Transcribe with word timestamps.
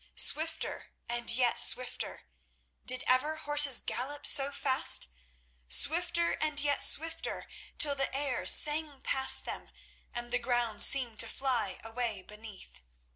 Swifter 0.15 0.93
and 1.07 1.29
yet 1.29 1.59
swifter. 1.59 2.23
Did 2.87 3.03
ever 3.05 3.35
horses 3.35 3.79
gallop 3.79 4.25
so 4.25 4.51
fast? 4.51 5.09
Swifter 5.69 6.31
and 6.41 6.59
yet 6.59 6.81
swifter, 6.81 7.45
till 7.77 7.93
the 7.93 8.11
air 8.11 8.47
sang 8.47 9.01
past 9.03 9.45
them 9.45 9.69
and 10.11 10.33
the 10.33 10.39
ground 10.39 10.81
seemed 10.81 11.19
to 11.19 11.27
fly 11.27 11.79
away 11.83 12.23
beneath. 12.23 12.81